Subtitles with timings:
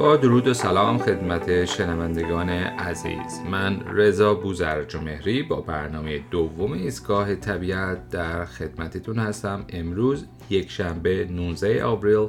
[0.00, 3.40] با درود و سلام خدمت شنوندگان عزیز.
[3.50, 9.64] من رضا بوزرجمهری با برنامه دوم ایستگاه طبیعت در خدمتتون هستم.
[9.68, 12.28] امروز یک شنبه 19 آوریل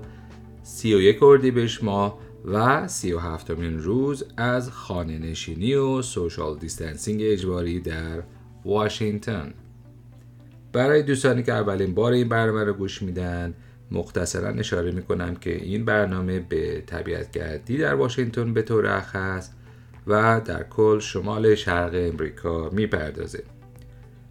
[0.63, 8.23] 31 اردیبهشت ماه و 37 مین روز از خانه نشینی و social distancing اجباری در
[8.65, 9.53] واشنگتن.
[10.73, 13.53] برای دوستانی که اولین بار این برنامه رو گوش میدن
[13.91, 19.49] مختصرا اشاره می‌کنم که این برنامه به طبیعت گردی در واشنگتن به طور اخص
[20.07, 23.43] و در کل شمال شرق امریکا می‌پردازه.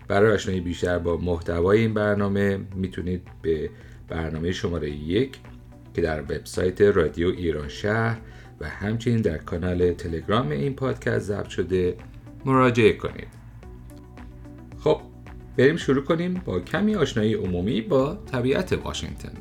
[0.08, 3.70] برای آشنایی بیشتر با محتوای این برنامه می‌تونید به
[4.08, 5.38] برنامه شماره یک
[5.94, 8.18] که در وبسایت رادیو ایران شهر
[8.60, 11.96] و همچنین در کانال تلگرام این پادکست ضبط شده
[12.44, 13.28] مراجعه کنید.
[14.78, 15.00] خب
[15.56, 19.32] بریم شروع کنیم با کمی آشنایی عمومی با طبیعت واشنگتن.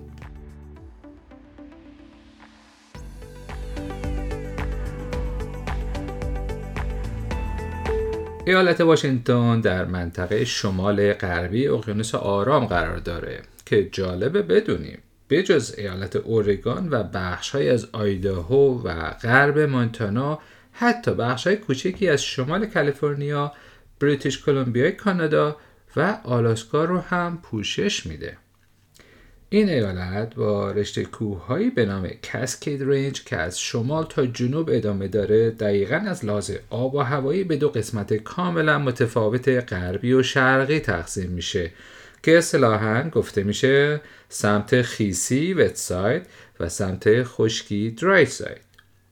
[8.49, 14.99] ایالت واشنگتن در منطقه شمال غربی اقیانوس آرام قرار داره که جالبه بدونیم.
[15.29, 20.39] بجز ایالت اورگان و بخشهایی از آیداهو و غرب مونتانا
[20.71, 23.51] حتی بخشهای کوچکی از شمال کالیفرنیا
[23.99, 25.57] بریتیش کلمبیا کانادا
[25.95, 28.37] و آلاسکا رو هم پوشش میده.
[29.51, 35.07] این ایالت با رشته کوههایی به نام کاسکید رنج که از شمال تا جنوب ادامه
[35.07, 40.79] داره دقیقا از لحاظ آب و هوایی به دو قسمت کاملا متفاوت غربی و شرقی
[40.79, 41.71] تقسیم میشه
[42.23, 46.25] که اصطلاحا گفته میشه سمت خیسی وت ساید
[46.59, 48.61] و سمت خشکی درای ساید.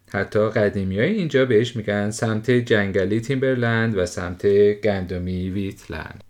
[0.09, 6.23] حتی قدیمی های اینجا بهش میگن سمت جنگلی تیمبرلند و سمت گندمی ویتلند.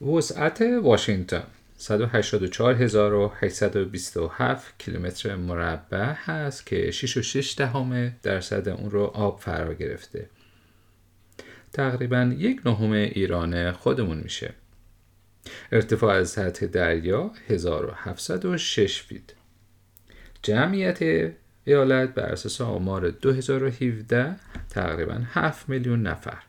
[0.00, 1.44] وسعت واشنگتن.
[1.90, 10.28] 184827 کیلومتر مربع هست که 6.6 دهم درصد اون رو آب فرا گرفته.
[11.72, 14.54] تقریبا یک نهم ایران خودمون میشه.
[15.72, 19.22] ارتفاع از سطح دریا 1706 فیت.
[20.42, 21.32] جمعیت
[21.64, 24.36] ایالت بر اساس آمار 2017
[24.70, 26.42] تقریبا 7 میلیون نفر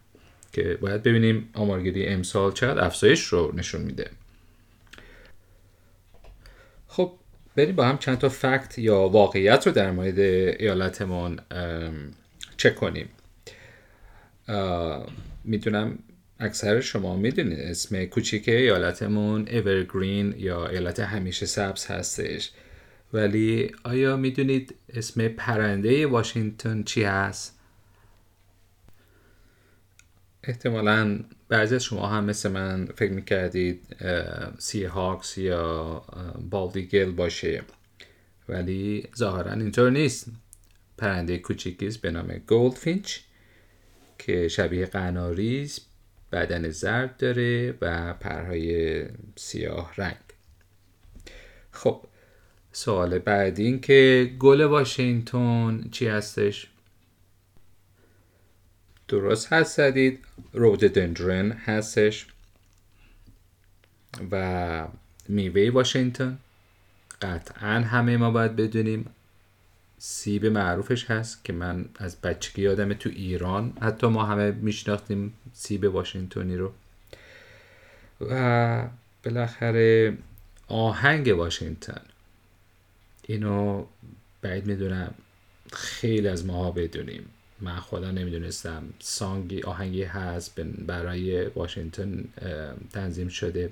[0.52, 4.10] که باید ببینیم آمارگیری امسال چقدر افزایش رو نشون میده
[6.88, 7.14] خب
[7.56, 11.40] بریم با هم چند تا فکت یا واقعیت رو در مورد ایالتمون
[12.58, 13.10] چک کنیم
[15.44, 16.00] می‌دونم
[16.40, 22.52] اکثر شما می‌دونید اسم کوچیک ایالتمون اورگرین یا ایالت همیشه سبز هستش
[23.14, 27.53] ولی آیا می‌دونید اسم پرنده واشنگتن چی هست؟
[30.44, 33.96] احتمالا بعضی از شما هم مثل من فکر می‌کردید
[34.58, 36.04] سی هاکس یا
[36.50, 37.64] بالدیگل باشه.
[38.50, 40.28] ولی ظاهرا اینطور نیست.
[40.98, 43.18] پرنده کوچیکی به نام گولدفینچ
[44.20, 45.70] که شبیه قناری
[46.32, 49.06] بدن زرد داره و پرهای
[49.36, 50.16] سیاه رنگ.
[51.72, 52.06] خب
[52.72, 56.73] سوال بعدی این که گل واشنگتن چی هستش؟
[59.14, 60.20] درست هست زدید.
[60.54, 62.28] روددندرن هستش.
[64.32, 64.88] و
[65.30, 66.38] میوه واشنگتن.
[67.22, 69.10] قطعا همه ما باید بدونیم
[69.98, 73.78] سیب معروفش هست که من از بچگی یادم تو ایران.
[73.82, 76.74] حتی ما همه میشناختیم سیب واشنگتنی رو.
[78.22, 78.88] و
[79.26, 80.18] بالاخره
[80.68, 82.02] آهنگ واشنگتن.
[83.24, 83.86] اینو
[84.42, 85.14] بعید می‌دونم
[85.74, 87.30] خیلی از ماها بدونیم.
[87.62, 88.84] من خدا نمی‌دونستم.
[89.00, 92.24] سانگی آهنگی هست برای واشنگتن
[92.94, 93.70] تنظیم شده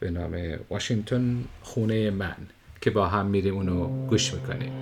[0.00, 2.36] به نام واشنگتن خونه من
[2.80, 4.72] که با هم میریم اونو گوش می‌کنیم.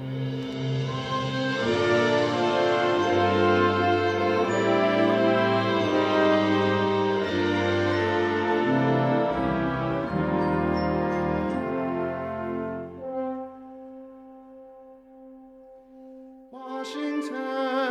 [17.28, 17.85] This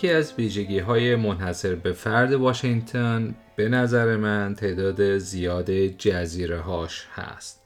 [0.00, 7.06] یکی از ویژگی های منحصر به فرد واشنگتن به نظر من تعداد زیاد جزیره هاش
[7.14, 7.60] هست.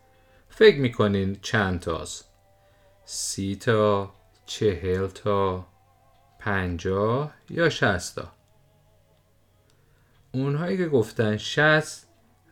[0.49, 2.29] فکر می‌کنین چند تاست؟
[3.05, 4.15] سی تا،
[4.47, 5.67] چهل تا،
[6.39, 8.33] پنجاه یا شستا
[10.33, 12.09] اونهایی که گفتن شست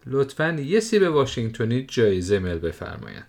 [0.06, 3.29] لطفا یه سیب واشنگتونی جایزه مل بفرمایند.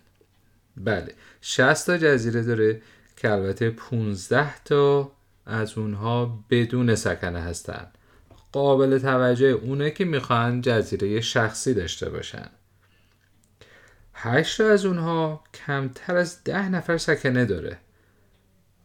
[0.78, 2.82] بله 60 تا جزیره داره
[3.18, 5.12] که البته 15 تا
[5.46, 7.88] از اونها بدون سکنه هستن.
[8.52, 12.50] قابل توجه اونه که می‌خوان جزیره شخصی داشته باشن.
[14.14, 17.78] 8 تا از اونها کمتر از ده نفر سکنه داره.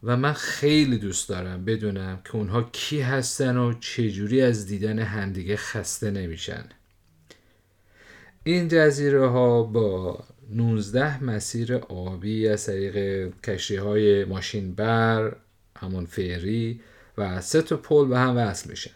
[0.03, 5.55] و من خیلی دوست دارم بدونم که اونها کی هستن و چجوری از دیدن همدیگه
[5.55, 6.65] خسته نمیشن.
[8.43, 15.35] این جزیره ها با 19 مسیر آبی از طریق کشتی های ماشین بر
[15.79, 16.81] همون فری
[17.17, 18.91] و سه تا پل به هم وصل میشن.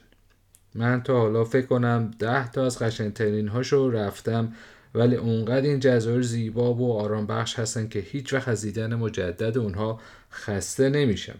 [0.75, 4.53] من تا حالا فکر کنم ده تا از قشنگترین هاشو رفتم
[4.95, 9.57] ولی اونقدر این جزایر زیبا و آرام بخش هستن که هیچ وقت از دیدن مجدد
[9.57, 9.99] اونها
[10.31, 11.35] خسته نمیشم.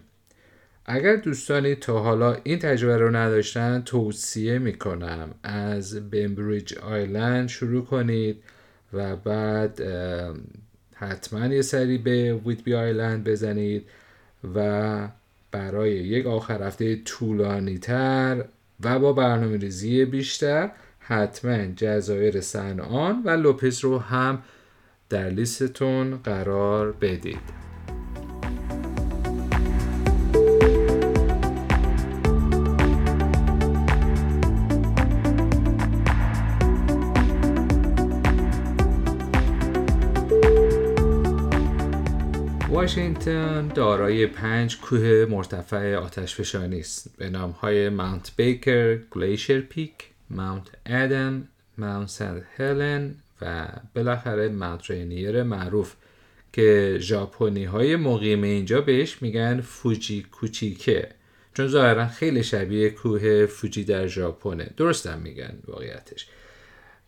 [0.86, 8.42] اگر دوستانی تا حالا این تجربه رو نداشتن توصیه می‌کنم از بمبریج آیلند شروع کنید
[8.92, 9.82] و بعد
[10.94, 13.86] حتما یه سری به ویتبی آیلند بزنید
[14.54, 15.08] و
[15.54, 18.44] برای یک آخر هفته طولانی تر
[18.80, 24.42] و با برنامه ریزی بیشتر حتما جزایر سنان و لوپس رو هم
[25.08, 27.63] در لیستتون قرار بدید.
[42.84, 49.92] واشنگتن دارای پنج کوه مرتفع آتشفشانی است به نام های Mount Baker، Glacier Peak،
[50.30, 51.48] Mount Adams،
[51.78, 52.42] Mount St.
[52.56, 55.94] Helens و بالاخره Mount Rainier معروف
[56.52, 61.08] که ژاپنی های مقیم اینجا بهش میگن فوجی کوچیکه.
[61.54, 64.70] چون ظاهرا خیلی شبیه کوه فوجی در ژاپنه.
[64.76, 66.26] درستم میگن واقعیتش.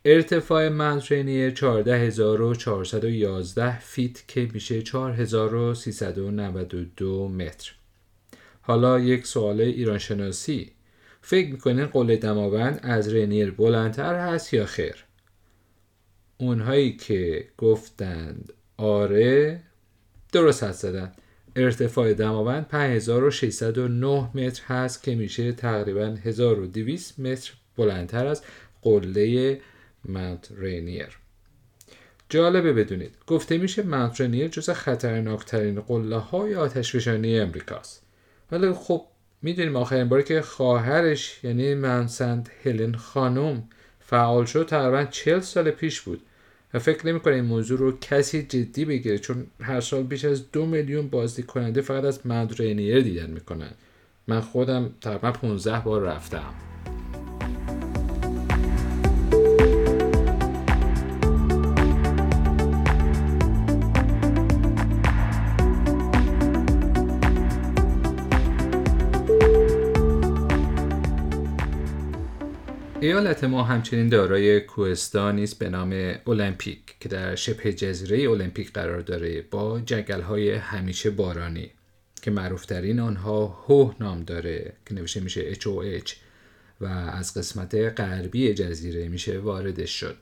[0.08, 7.72] ارتفاع Mount Rainier 14411 feet که میشه 4392 متر.
[8.60, 10.72] حالا یک سوال ایران شناسی
[11.20, 15.04] فکر می‌کنین قله دماوند از رینیر بلندتر هست یا خیر؟
[16.38, 19.60] اونهایی که گفتند آره
[20.32, 21.12] درست هست زدن.
[21.56, 28.42] ارتفاع دماوند 5609 متر هست که میشه تقریبا 1200 متر بلندتر از
[28.82, 29.60] قله
[30.08, 31.18] ماونت رینیر
[32.28, 38.02] جالبه بدونید گفته میشه ماونت رینیر جز خطرناکترین قله های آتشفشانی امریکاست.
[38.52, 39.06] ولی خب
[39.42, 43.68] می‌دونیم آخرین باری که خواهرش یعنی منسند هلن خانم
[44.00, 46.22] فعال شد تقریبا چل سال پیش بود.
[46.74, 50.66] و فکر نمی این موضوع رو کسی جدی بگیره چون هر سال بیش از دو
[50.66, 52.20] میلیون بازدید کننده فقط از
[52.58, 53.70] رینیر دیدن می‌کنن.
[54.26, 56.75] من خودم تقریبا 15 بار رفتم.
[73.06, 79.00] ایالت ما همچنین دارای کوهستانی است به نام المپیک که در شبه جزیره المپیک قرار
[79.00, 81.70] داره با جنگل های همیشه بارانی
[82.22, 86.12] که معروفترین آنها هو نام داره که نوشته میشه HOH
[86.80, 90.16] و از قسمت غربی جزیره میشه واردش شد.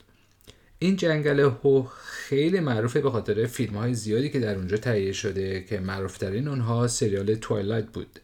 [0.79, 5.65] این جنگل هو خیلی معروفه به خاطر فیلم های زیادی که در اونجا تهیه شده
[5.69, 8.21] که معروفترین اونها سریال توایلایت بود.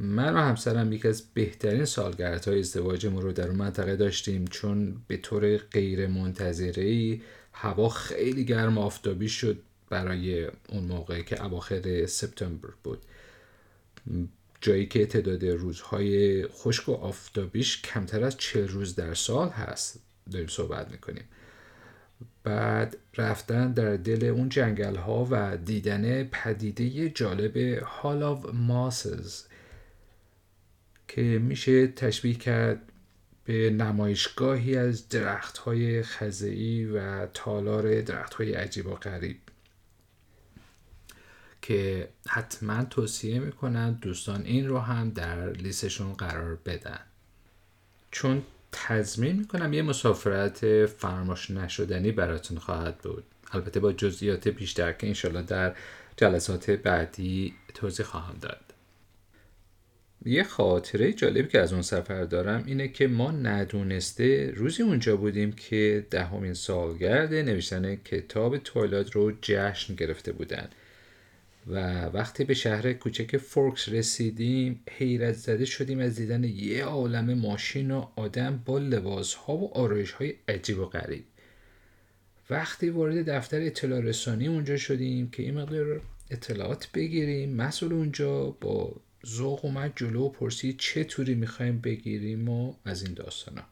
[0.00, 4.44] من و همسرم یکی از بهترین سالگردهای ازدواجمون رو در اون منطقه داشتیم.
[4.44, 7.20] چون به طور غیر منتظره
[7.52, 12.98] هوا خیلی گرم آفتابی شد برای اون موقع که اواخر سپتامبر بود.
[14.60, 20.00] جایی که تعداد روزهای خشک و آفتابیش کمتر از چل روز در سال هست.
[20.32, 21.24] داریم صحبت می‌کنیم.
[22.44, 29.42] بعد رفتن در دل اون جنگل ها و دیدن پدیده جالب هال آف ماسز
[31.12, 32.92] که میشه تشبیه کرد
[33.44, 36.04] به نمایشگاهی از درخت های
[36.84, 39.36] و تالار درخت های عجیب و غریب
[41.62, 47.00] که حتما توصیه می‌کنن دوستان این رو هم در لیستشون قرار بدن.
[48.10, 53.24] چون تضمین می‌کنم یه مسافرت فرماش نشدنی براتون خواهد بود.
[53.52, 55.74] البته با جزئیات بیشتر که انشالله در
[56.16, 58.69] جلسات بعدی توضیح خواهم داد.
[60.24, 65.52] یه خاطره جالبی که از اون سفر دارم اینه که ما ندونسته روزی اونجا بودیم
[65.52, 70.68] که دهمین سالگرد نوشتن کتاب تویلات رو جشن گرفته بودن.
[71.66, 77.90] و وقتی به شهر کوچک فورکس رسیدیم حیرت زده شدیم از دیدن یه عالم ماشین
[77.90, 81.24] و آدم با لباس ها و آرایش های عجیب و غریب.
[82.50, 86.00] وقتی وارد دفتر اطلاع رسانی اونجا شدیم که این مقدار
[86.30, 88.92] اطلاعات بگیریم مسئول اونجا با
[89.26, 93.62] ذوق اومد جلو و پرسید چه توری می‌خوایم بگیریم و از این داستانا.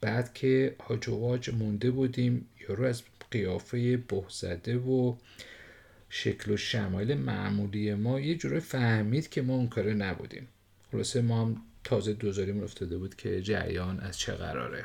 [0.00, 5.16] بعد که حاج واج مونده بودیم یارو از قیافه بهزده و
[6.08, 10.48] شکل و شمایل معمولی ما یه جوری فهمید که ما اون کاره نبودیم.
[10.92, 14.84] خلاصه ما هم تازه دوزاریم افتاده بود که جریان از چه قراره.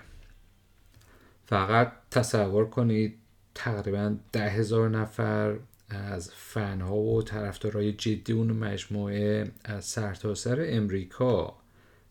[1.45, 3.15] فقط تصور کنید
[3.55, 5.57] تقریبا ده هزار نفر
[5.89, 11.57] از فنها و طرفدارای جدی اون مجموعه از سرتاسر سر امریکا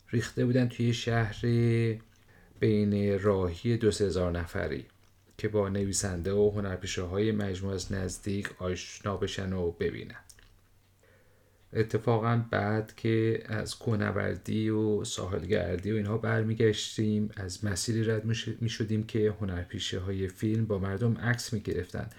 [0.09, 1.41] ریخته بودن توی شهر
[2.59, 4.85] بین راهی دو هزار نفری
[5.37, 10.15] که با نویسنده و هنرپیشه های مجموعه از نزدیک آشنا بشن و ببینن.
[11.73, 18.25] اتفاقا بعد که از کوهنوردی و ساحلگردی و اینها برمیگشتیم از مسیری رد
[18.61, 22.09] می شدیم که هنرپیشه های فیلم با مردم عکس می گرفتن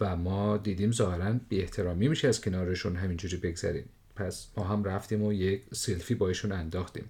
[0.00, 3.84] و ما دیدیم ظاهرا بی احترامی میشه از کنارشون همینجوری بگذریم.
[4.16, 7.04] پس ما هم رفتیم و یک سلفی با ایشون انداختیم.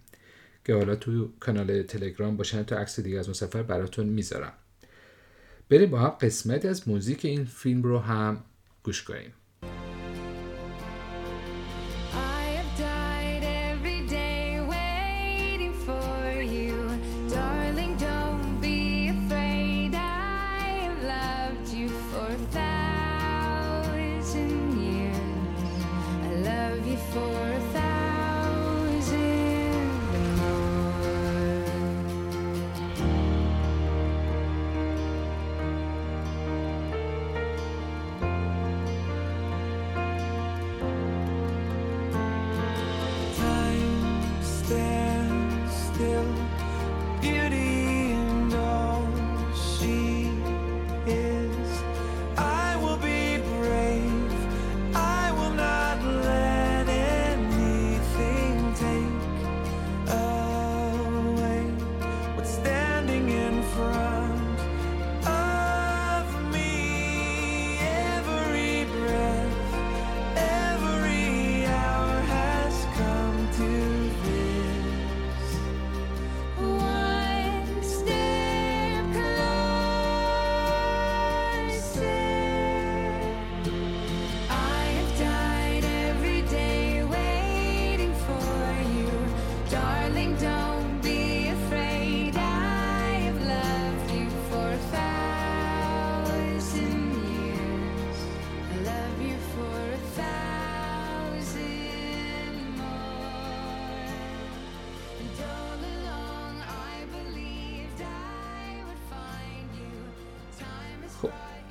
[0.65, 4.53] که حالا تو کانال تلگرام باشن تو عکس دیگه از اون سفر براتون می‌ذارم.
[5.69, 8.45] بریم با هم قسمت از موزیک این فیلم رو هم
[8.83, 9.33] گوش کنیم.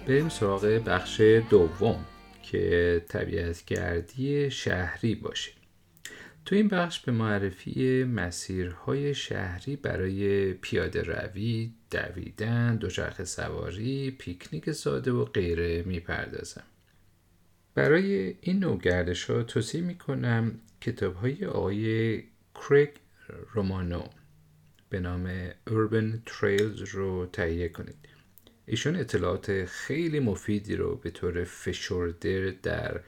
[0.08, 2.06] بریم سراغ بخش دوم
[2.44, 5.52] که طبیعتگردی شهری باشه
[6.46, 15.12] تو این بخش به معرفی مسیرهای شهری برای پیاده روی، دویدن، دوچرخه سواری، پیکنیک ساده
[15.12, 16.64] و غیره می‌پردازم.
[17.76, 22.24] برای این نوع گردش ها توصیه می‌کنم کتاب های آقای
[22.56, 22.90] کریگ
[23.54, 24.04] رومانو
[24.90, 28.17] به نام Urban Trails رو تهیه کنید.
[28.70, 33.02] ایشون اطلاعات خیلی مفیدی رو به طور فشرده در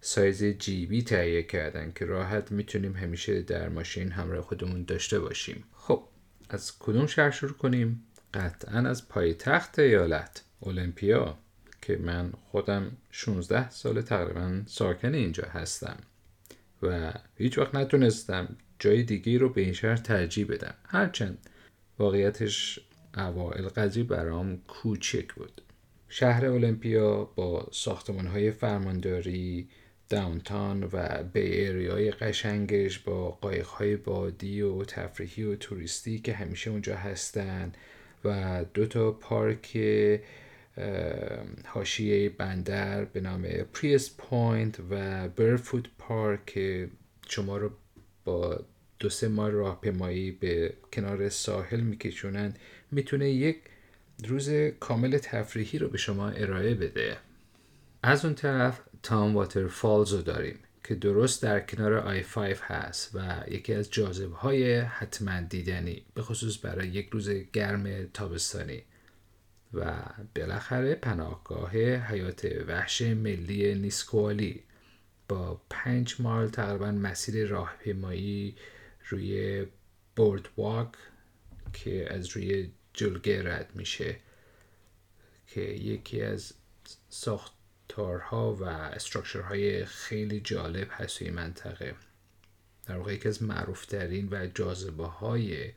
[0.00, 5.64] سایز جیبی تهیه کردن که راحت می‌تونیم همیشه در ماشین همراه خودمون داشته باشیم.
[5.76, 6.02] خب
[6.48, 8.02] از کدوم شهر شروع کنیم؟
[8.34, 11.38] قطعا از پایتخت ایالت اولمپیا
[11.82, 15.96] که من خودم 16 سال تقریبا ساکن اینجا هستم
[16.82, 20.74] و هیچ وقت نتونستم جای دیگه رو به این شهر ترجیح بدم.
[20.84, 21.38] هرچند
[21.98, 22.80] واقعیتش
[23.16, 25.62] اوائل قضیه برام کوچک بود.
[26.08, 29.68] شهر المپیا با ساختمان های فرمانداری
[30.08, 36.32] downtown و bay area ی قشنگش با قایق های بادی و تفریحی و توریستی که
[36.32, 37.72] همیشه اونجا هستن
[38.24, 39.78] و دو تا پارک
[41.66, 46.88] حاشیه بندر به نام Priest Point و Burfoot Park که
[47.28, 47.70] شما رو
[48.24, 48.60] با
[48.98, 52.54] دو سه ماه راهپیمایی به کنار ساحل میکشونن.
[52.90, 53.58] می‌تونه یک
[54.28, 57.16] روز کامل تفریحی رو به شما ارائه بده.
[58.02, 63.10] از اون طرف تام واتر فالز رو داریم که درست در کنار آی 5 هست
[63.14, 68.82] و یکی از جاذبه های حتما دیدنی به خصوص برای یک روز گرم تابستانی.
[69.74, 69.94] و
[70.36, 74.62] بالاخره پناهگاه حیات وحش ملی نیسکوالی
[75.28, 78.56] با پنج مایل تقریبا مسیر راهپیمایی
[79.08, 79.66] روی
[80.16, 80.88] بورد واک
[81.72, 84.16] که از روی جلگه رد میشه
[85.46, 86.52] که یکی از
[87.08, 91.94] ساختارها و استراکچرهای خیلی جالب هست توی منطقه.
[92.86, 95.72] در واقع یکی از معروفترین و جاذبه های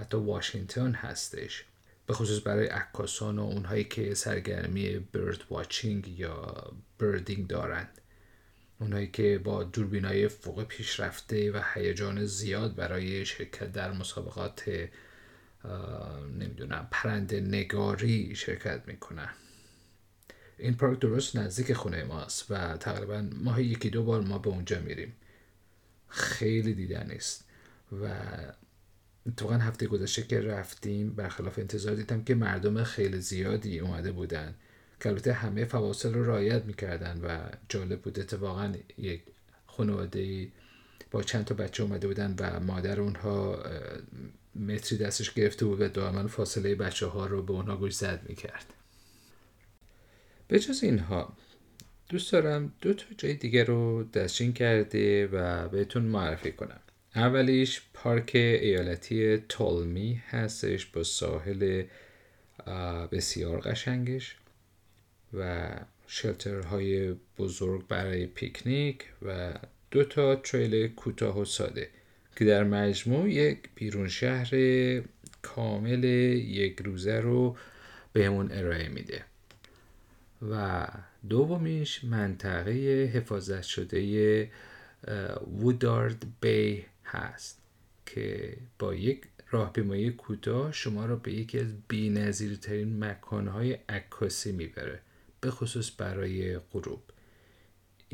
[0.00, 1.64] حتی واشنگتن هستش.
[2.06, 8.00] به خصوص برای عکاسان و اونهایی که سرگرمی برد واچینگ یا بردینگ دارند
[8.80, 14.88] اونهایی که با دوربینای فوق پیشرفته و هیجان زیاد برای شرکت در مسابقات
[16.38, 19.28] نمی‌دونم پرنده نگاری شرکت می‌کنن.
[20.58, 24.80] این پارک درست نزدیک خونه ماست و تقریبا ماه یکی دو بار ما به اونجا
[24.80, 25.12] میریم.
[26.08, 27.44] خیلی دیدن است
[27.92, 28.08] و
[29.26, 34.54] اتفاقا هفته گذشته که رفتیم برخلاف انتظار دیدم که مردم خیلی زیادی اومده بودن.
[35.00, 38.20] که البته همه فواصل رو رعایت می‌کردن و جالب بود.
[38.20, 39.22] اتفاقا یک
[39.66, 40.48] خانواده
[41.10, 43.64] با چند تا بچه اومده بودن و مادر اونها
[44.56, 48.74] متری دستش گرفته بود و دائما فاصله بچه ها رو به اونها گوش زد می‌کرد.
[50.48, 51.36] به جز اینها
[52.08, 56.80] دوست دارم دو تا جای دیگه رو دستچین کرده و بهتون معرفی کنم.
[57.14, 61.84] اولیش پارک ایالتی تولمی هستش با ساحل
[63.12, 64.36] بسیار قشنگش
[65.34, 65.70] و
[66.06, 69.54] شلترهای بزرگ برای پیکنیک و
[69.90, 71.88] دو تا تریل کوتاه و ساده.
[72.36, 74.50] که در مجموع یک بیرون شهر
[75.42, 77.56] کامل یک روزه رو
[78.12, 79.24] بهمون ارائه میده.
[80.50, 80.86] و
[81.28, 82.72] دومیش منطقه
[83.14, 84.50] حفاظت شده
[85.60, 87.58] وودارد بی هست
[88.06, 95.00] که با یک راهپیمایی کوتاه شما را به یکی از بی‌نظیرترین مکانهای عکاسی می‌بره
[95.40, 97.02] به خصوص برای غروب.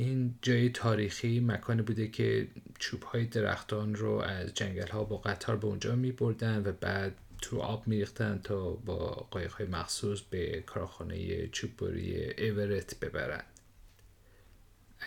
[0.01, 5.57] این جای تاریخی مکانی بوده که چوب های درختان رو از جنگل ها با قطار
[5.57, 10.21] به اونجا می بردن و بعد تو آب می ریختن تا با قایق های مخصوص
[10.21, 13.45] به کارخانه چوببری ایورت ببرند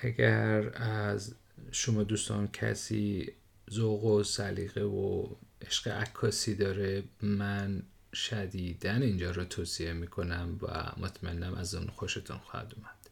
[0.01, 1.35] اگر از
[1.71, 3.31] شما دوستان کسی
[3.71, 5.27] ذوق و سلیقه و
[5.61, 12.73] عشق عکاسی داره من شدیدن اینجا رو توصیه می‌کنم و مطمئنم از اون خوشتون خواهد
[12.77, 13.02] اومد.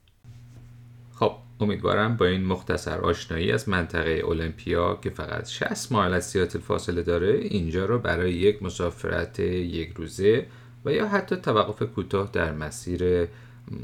[1.22, 6.60] خب امیدوارم با این مختصر آشنایی از منطقه المپیا که فقط 60 مایل از سیاتل
[6.60, 10.46] فاصله داره اینجا رو برای یک مسافرت یک روزه
[10.86, 13.28] و یا حتی توقف کوتاه در مسیر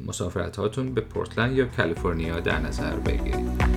[0.08, 3.77] مسافرت هاتون به پورتلند یا کالیفرنیا در نظر بگیرید.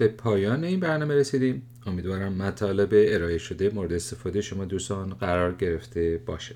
[0.00, 1.62] به پایان این برنامه رسیدیم.
[1.86, 6.54] امیدوارم مطالب ارائه شده مورد استفاده شما دوستان قرار گرفته باشه.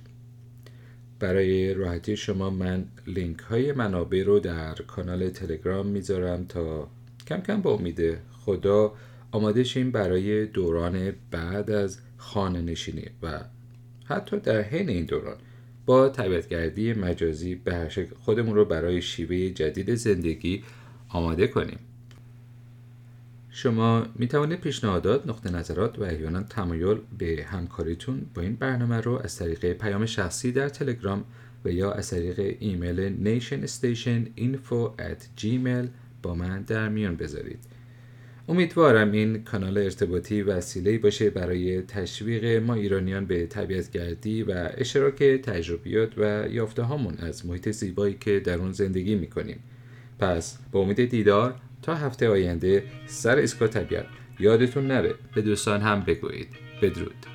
[1.20, 6.88] برای راحتی شما من لینک های منابع رو در کانال تلگرام می‌ذارم تا
[7.26, 8.92] کم کم با امید خدا
[9.30, 13.40] آماده شیم برای دوران بعد از خانه نشینی و
[14.04, 15.36] حتی در حین این دوران
[15.86, 20.62] با طبیعتگردی مجازی به هر شکل خودمون رو برای شیوه جدید زندگی
[21.08, 21.78] آماده کنیم.
[23.56, 29.20] شما می توانید پیشنهادات، نقطه نظرات و احیانا تمایل به همکاریتون با این برنامه رو
[29.24, 31.24] از طریق پیام شخصی در تلگرام
[31.64, 35.86] و یا از طریق ایمیل nationstationinfo at gmail
[36.22, 37.58] با من در میان بذارید.
[38.48, 46.18] امیدوارم این کانال ارتباطی وسیله باشه برای تشویق ما ایرانیان به طبیعتگردی و اشتراک تجربیات
[46.18, 49.58] و یافته هامون از محیط زیبایی که در اون زندگی می‌کنیم.
[50.18, 54.06] پس با امید دیدار تا هفته آینده سر ایستگاه طبیعت
[54.38, 55.14] یادتون نره.
[55.34, 56.48] به دوستان هم بگویید.
[56.82, 57.33] بدرود.